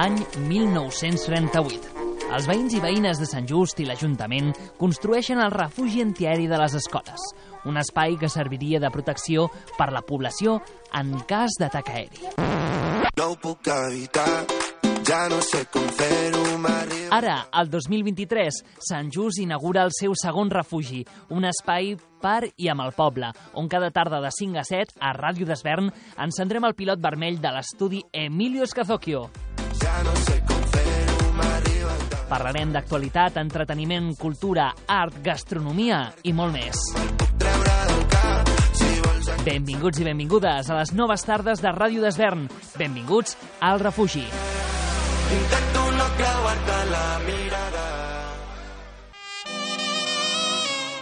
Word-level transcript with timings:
Any 0.00 0.16
1938. 0.48 1.90
Els 2.30 2.46
veïns 2.46 2.72
i 2.72 2.80
veïnes 2.80 3.18
de 3.18 3.26
Sant 3.26 3.48
Just 3.50 3.80
i 3.82 3.86
l'Ajuntament 3.88 4.52
construeixen 4.78 5.42
el 5.42 5.50
refugi 5.50 6.00
antiaeri 6.04 6.46
de 6.48 6.60
les 6.62 6.76
escoles, 6.78 7.20
un 7.66 7.76
espai 7.82 8.14
que 8.20 8.30
serviria 8.30 8.78
de 8.80 8.90
protecció 8.94 9.48
per 9.76 9.90
la 9.92 10.04
població 10.06 10.60
en 10.94 11.12
cas 11.28 11.58
d'atac 11.60 11.90
aeri. 11.90 12.30
No 13.18 13.34
puc 13.42 13.66
evitar, 13.74 14.46
ja 15.08 15.26
no 15.28 15.40
sé 15.42 15.64
com 15.72 15.86
fer-ho. 15.98 16.40
Ara, 17.10 17.48
al 17.50 17.68
2023, 17.68 18.60
Sant 18.78 19.10
Just 19.10 19.40
inaugura 19.42 19.82
el 19.82 19.90
seu 19.90 20.12
segon 20.14 20.50
refugi, 20.50 21.02
un 21.34 21.44
espai 21.48 21.96
per 22.22 22.52
i 22.54 22.68
amb 22.70 22.84
el 22.84 22.92
poble, 22.94 23.32
on 23.58 23.66
cada 23.68 23.90
tarda 23.90 24.20
de 24.22 24.30
5 24.30 24.60
a 24.60 24.64
7, 24.64 24.94
a 25.02 25.10
Ràdio 25.16 25.48
d'Esvern, 25.48 25.90
encendrem 26.22 26.68
el 26.68 26.76
pilot 26.78 27.02
vermell 27.02 27.40
de 27.42 27.50
l'estudi 27.56 28.04
Emilio 28.12 28.62
Escazocchio. 28.62 29.24
Ja 29.82 29.96
no 30.06 30.14
sé 30.22 30.38
com 30.46 30.62
fer-ho, 30.76 31.32
el. 31.40 31.90
Parlarem 32.30 32.76
d'actualitat, 32.76 33.42
entreteniment, 33.42 34.12
cultura, 34.20 34.70
art, 34.86 35.18
gastronomia 35.24 36.04
i 36.22 36.32
molt 36.32 36.54
més. 36.54 36.78
Benvinguts 39.42 39.98
i 39.98 40.06
benvingudes 40.06 40.70
a 40.70 40.78
les 40.78 40.94
noves 40.94 41.26
tardes 41.26 41.64
de 41.64 41.74
Ràdio 41.74 42.06
d'Esvern. 42.06 42.46
Benvinguts 42.78 43.34
al 43.64 43.82
refugi. 43.82 44.28
Intento 45.30 45.82
no 45.94 46.06
creuar-te 46.18 46.78
la 46.90 47.06
mirada. 47.26 47.86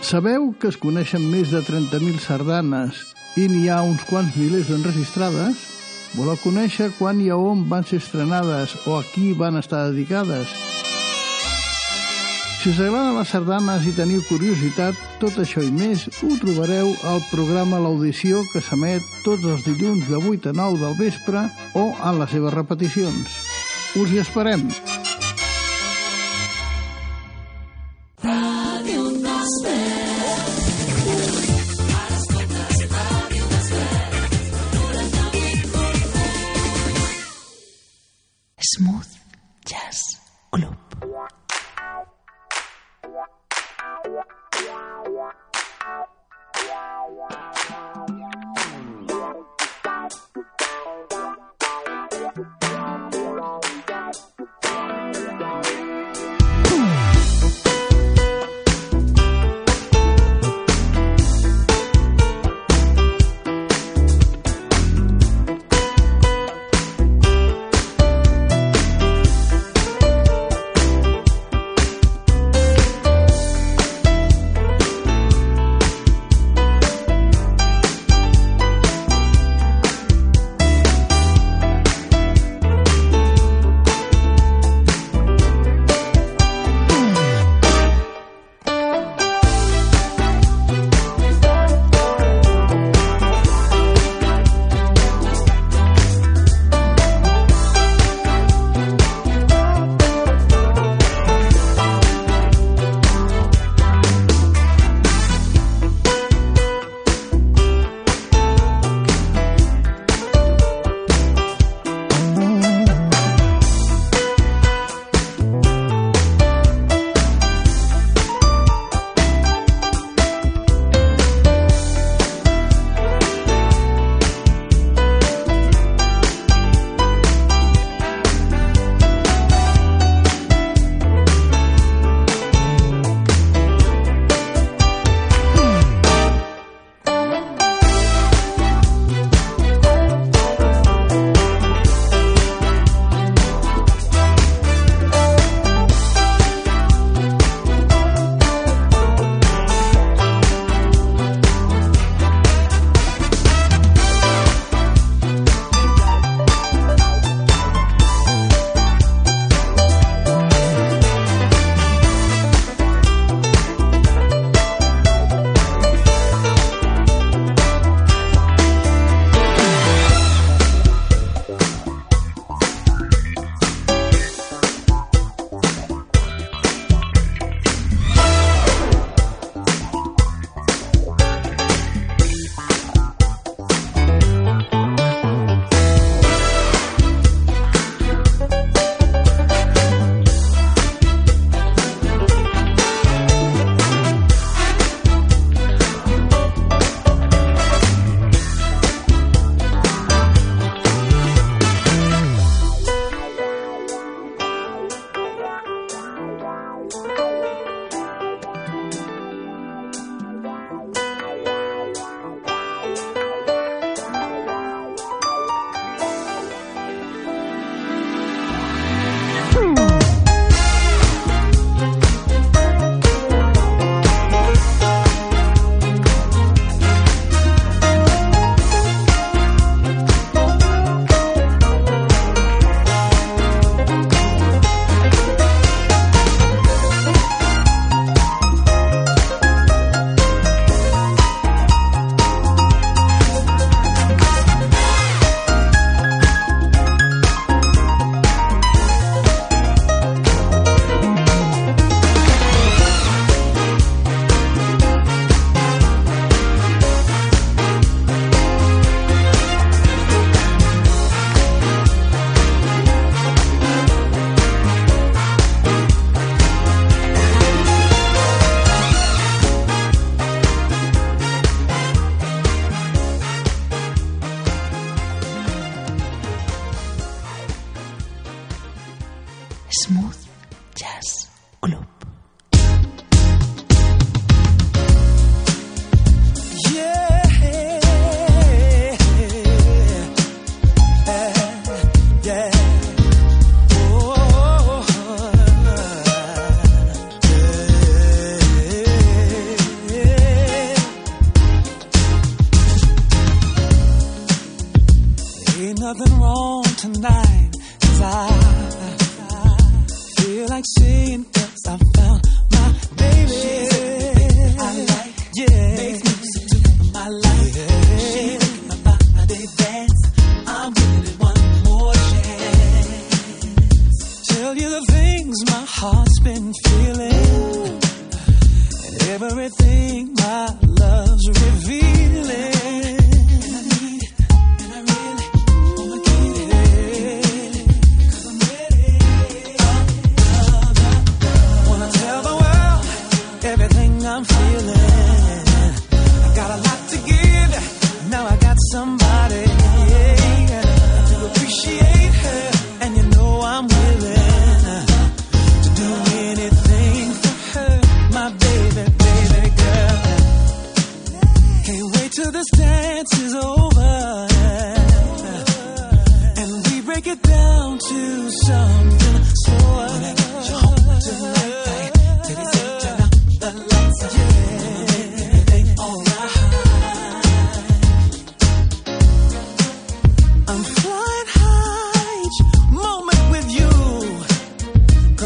Sabeu 0.05 0.51
que 0.61 0.69
es 0.69 0.77
coneixen 0.77 1.25
més 1.33 1.49
de 1.49 1.63
30.000 1.65 2.21
sardanes 2.21 3.01
i 3.41 3.47
n'hi 3.49 3.67
ha 3.73 3.81
uns 3.85 4.05
quants 4.09 4.37
milers 4.37 4.69
d'enregistrades? 4.69 5.65
Voleu 6.13 6.37
conèixer 6.45 6.91
quan 6.99 7.21
i 7.25 7.31
a 7.33 7.37
on 7.41 7.65
van 7.73 7.89
ser 7.89 8.03
estrenades 8.03 8.77
o 8.85 8.99
a 8.99 9.03
qui 9.15 9.33
van 9.37 9.57
estar 9.61 9.87
dedicades? 9.91 10.53
Si 12.59 12.73
us 12.73 12.81
agraden 12.85 13.17
les 13.17 13.33
sardanes 13.33 13.85
i 13.89 13.93
teniu 13.97 14.21
curiositat, 14.29 14.97
tot 15.23 15.37
això 15.41 15.63
i 15.65 15.71
més 15.73 16.09
ho 16.21 16.33
trobareu 16.41 16.91
al 17.07 17.21
programa 17.31 17.81
L'Audició 17.81 18.43
que 18.53 18.61
s'emet 18.61 19.05
tots 19.25 19.45
els 19.47 19.65
dilluns 19.69 20.09
de 20.11 20.19
8 20.21 20.53
a 20.53 20.57
9 20.59 20.83
del 20.83 20.99
vespre 20.99 21.47
o 21.79 21.93
en 21.97 22.19
les 22.19 22.35
seves 22.35 22.57
repeticions. 22.57 23.39
Us 23.97 24.11
hi 24.11 24.19
esperem! 24.21 24.69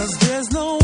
Cause 0.02 0.18
there's 0.18 0.50
no 0.50 0.81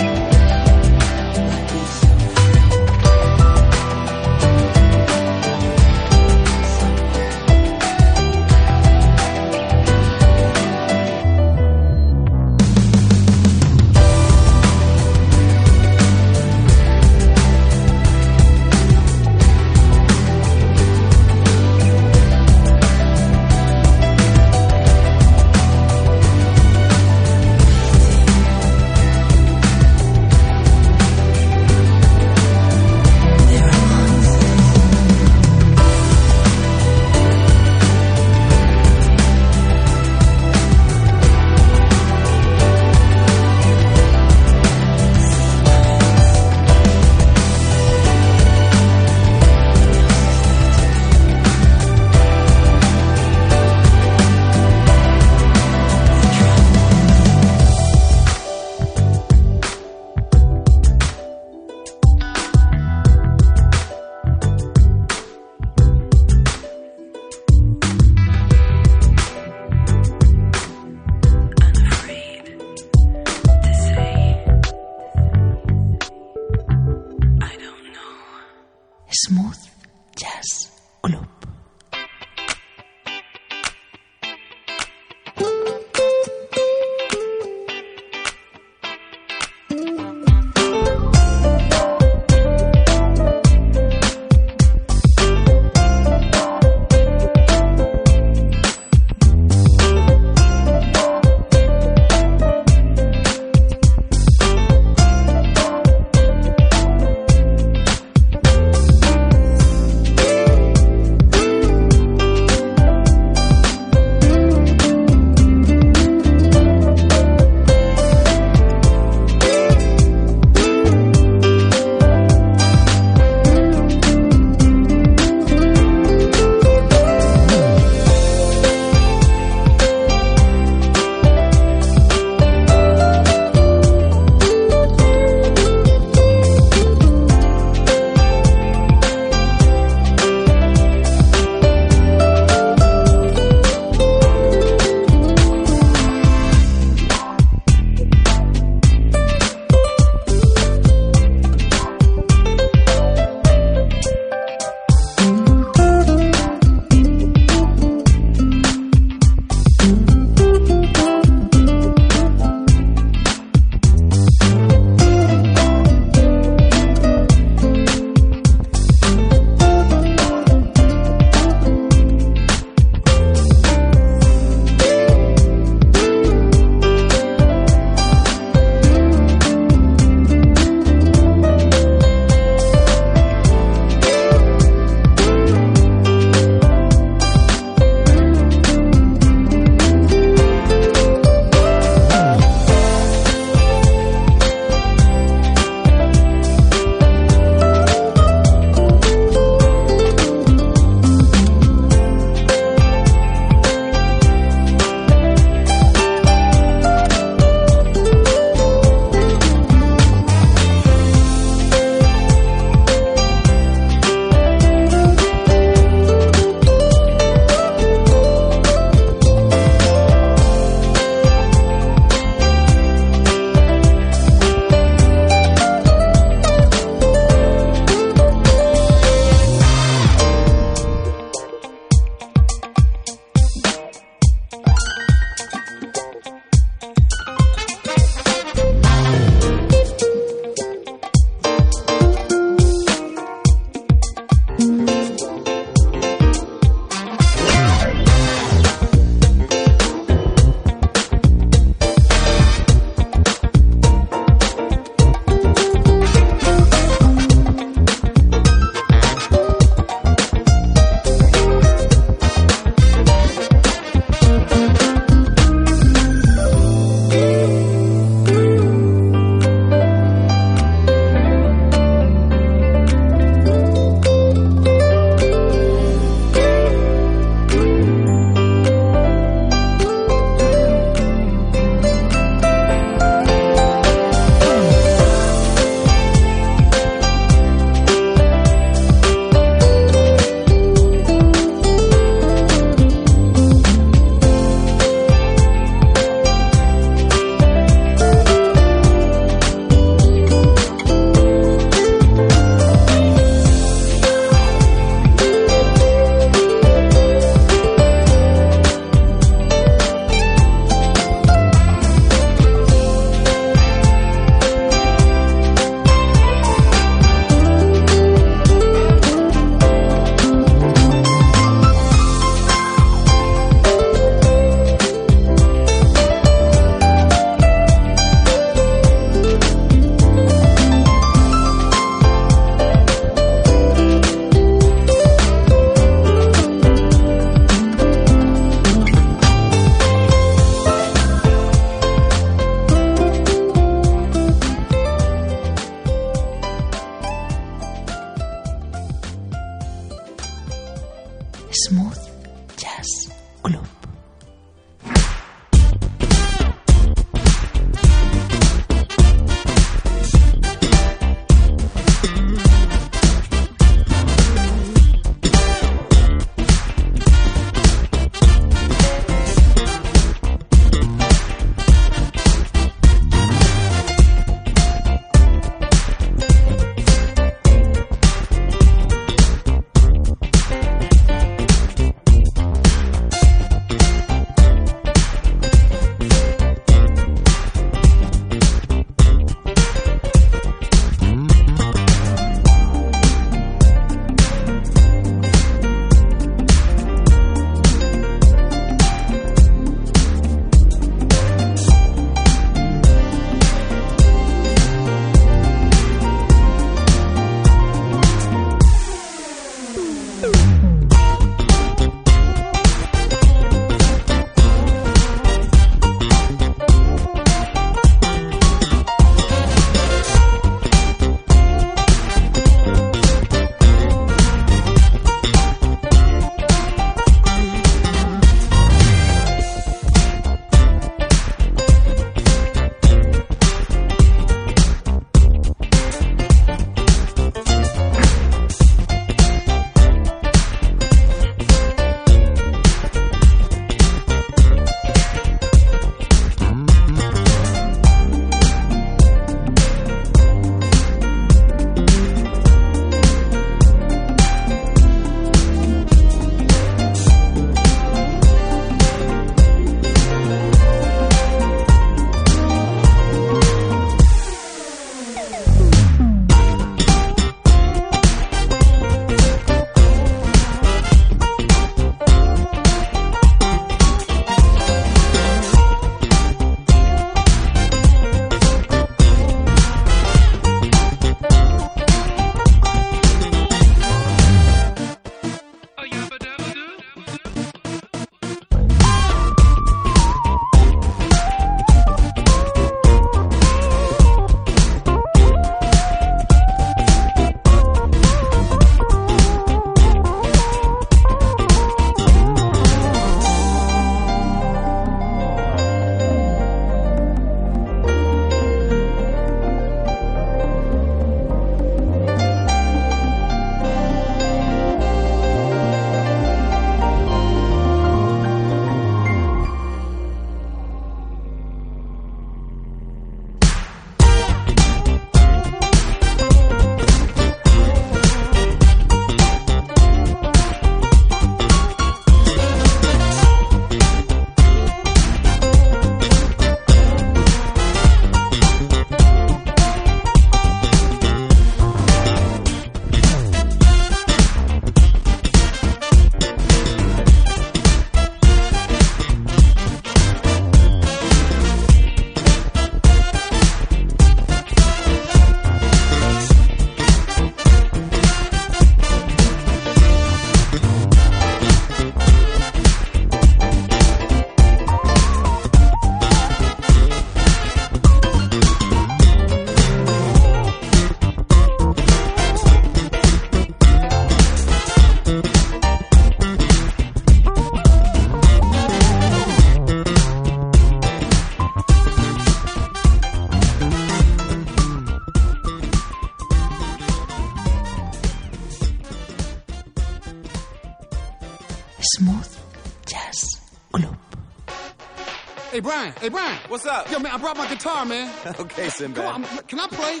Hey 596.06 596.10
Brian. 596.10 596.38
What's 596.46 596.64
up? 596.64 596.88
Yo 596.88 597.00
man, 597.00 597.10
I 597.10 597.18
brought 597.18 597.36
my 597.36 597.48
guitar, 597.48 597.84
man. 597.84 598.14
Okay, 598.38 598.68
Sinbad. 598.68 599.02
Come 599.02 599.24
on, 599.24 599.38
uh, 599.38 599.42
can 599.48 599.58
I 599.58 599.66
play? 599.66 600.00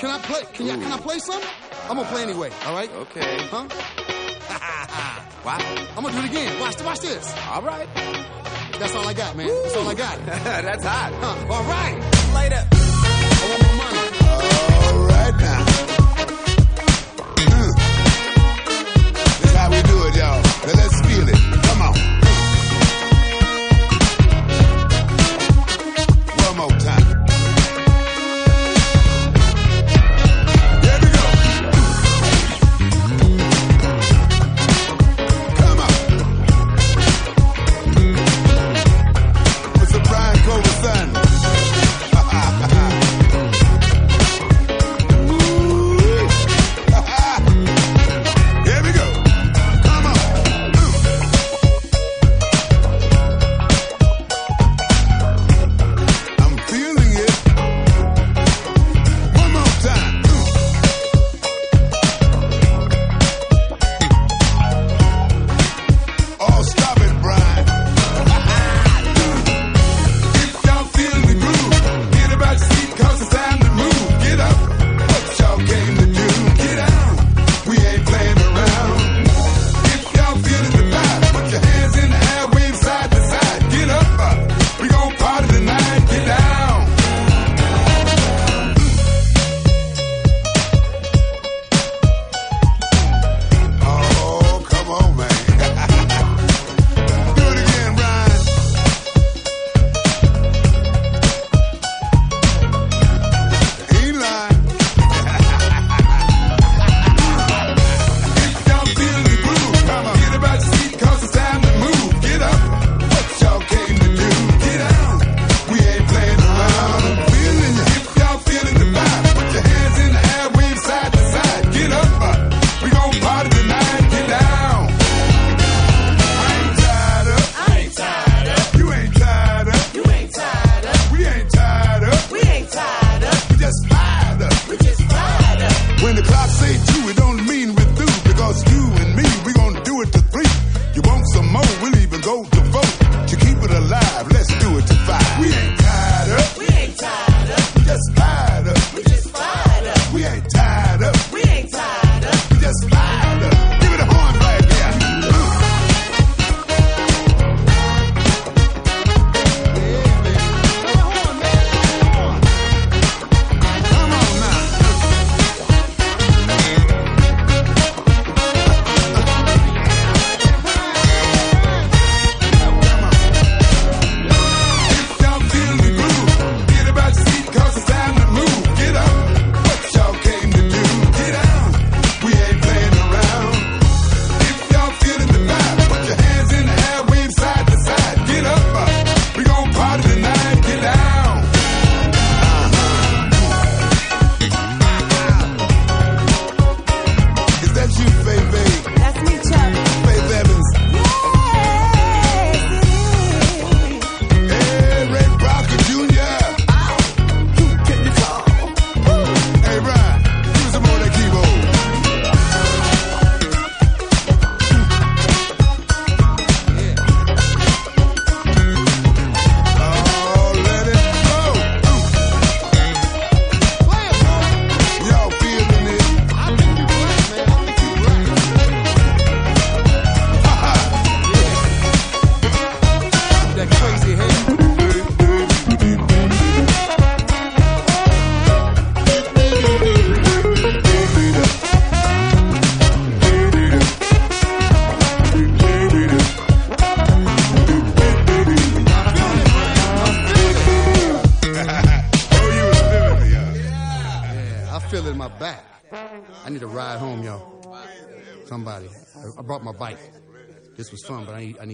can 0.00 0.08
I 0.08 0.18
play? 0.22 0.40
Can, 0.54 0.70
I, 0.70 0.82
can 0.82 0.90
I 0.90 0.96
play 0.96 1.18
some? 1.18 1.42
I'm 1.82 1.98
gonna 1.98 2.08
play 2.08 2.22
anyway. 2.22 2.50
All 2.64 2.72
right? 2.72 2.90
Okay. 2.90 3.36
Huh? 3.50 3.68
Wow. 5.44 5.58
I'm 5.96 6.02
gonna 6.02 6.12
do 6.12 6.24
it 6.24 6.30
again. 6.30 6.58
Watch, 6.58 6.82
watch 6.82 7.00
this. 7.00 7.34
All 7.50 7.60
right. 7.60 7.86
That's 8.78 8.94
all 8.94 9.06
I 9.06 9.12
got, 9.12 9.36
man. 9.36 9.48
That's 9.48 9.76
all 9.76 9.86
I 9.86 9.94
got. 9.94 10.24
That's 10.26 10.84
hot. 10.84 11.12
Huh? 11.12 11.52
All 11.52 11.64
right. 11.64 12.34
Later. 12.34 12.67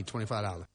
25. 0.04 0.66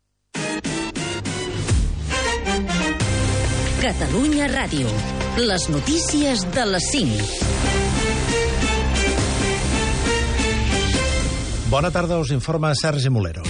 Catalunya 3.80 4.50
Ràdio. 4.52 4.92
Les 5.40 5.70
notícies 5.72 6.44
de 6.52 6.66
les 6.68 6.84
5. 6.92 7.24
Bona 11.70 11.92
tarda, 11.94 12.18
us 12.20 12.34
informa 12.36 12.74
Sergi 12.76 13.10
Molero. 13.14 13.49